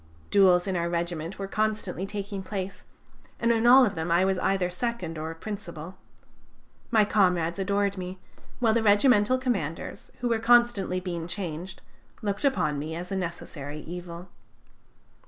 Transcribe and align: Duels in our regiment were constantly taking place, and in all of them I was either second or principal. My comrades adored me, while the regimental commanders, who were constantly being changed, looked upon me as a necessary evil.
Duels 0.31 0.65
in 0.65 0.75
our 0.75 0.89
regiment 0.89 1.37
were 1.37 1.45
constantly 1.47 2.07
taking 2.07 2.41
place, 2.41 2.85
and 3.39 3.51
in 3.51 3.67
all 3.67 3.85
of 3.85 3.93
them 3.93 4.09
I 4.11 4.25
was 4.25 4.39
either 4.39 4.67
second 4.71 5.15
or 5.19 5.35
principal. 5.35 5.95
My 6.89 7.05
comrades 7.05 7.59
adored 7.59 7.99
me, 7.99 8.17
while 8.57 8.73
the 8.73 8.81
regimental 8.81 9.37
commanders, 9.37 10.11
who 10.21 10.29
were 10.29 10.39
constantly 10.39 10.99
being 10.99 11.27
changed, 11.27 11.83
looked 12.23 12.43
upon 12.43 12.79
me 12.79 12.95
as 12.95 13.11
a 13.11 13.15
necessary 13.15 13.81
evil. 13.81 14.29